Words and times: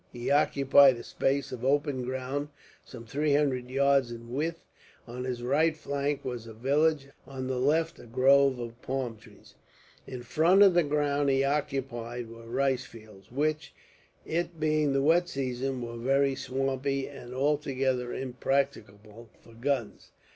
He 0.11 0.31
occupied 0.31 0.97
a 0.97 1.03
space 1.03 1.51
of 1.51 1.63
open 1.63 2.03
ground, 2.03 2.49
some 2.83 3.05
three 3.05 3.35
hundred 3.35 3.69
yards 3.69 4.11
in 4.11 4.33
width. 4.33 4.65
On 5.07 5.25
his 5.25 5.43
right 5.43 5.77
flank 5.77 6.25
was 6.25 6.47
a 6.47 6.55
village, 6.55 7.09
on 7.27 7.45
the 7.45 7.59
left 7.59 7.99
a 7.99 8.07
grove 8.07 8.57
of 8.57 8.81
palm 8.81 9.15
trees. 9.17 9.53
In 10.07 10.23
front 10.23 10.63
of 10.63 10.73
the 10.73 10.81
ground 10.81 11.29
he 11.29 11.43
occupied 11.43 12.31
were 12.31 12.47
rice 12.47 12.83
fields, 12.85 13.31
which, 13.31 13.75
it 14.25 14.59
being 14.59 14.91
the 14.93 15.03
wet 15.03 15.29
season, 15.29 15.83
were 15.83 15.97
very 15.97 16.33
swampy, 16.33 17.07
and 17.07 17.31
altogether 17.35 18.11
impracticable 18.11 19.29
for 19.43 19.53
guns. 19.53 20.09